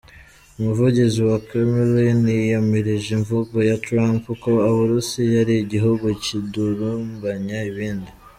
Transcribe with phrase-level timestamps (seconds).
[0.57, 8.09] Umuvugizi wa Kremlin yiyamirije imvugo ya Trump, ko Uburusiya ari igihugu kidurumbanya ibindi.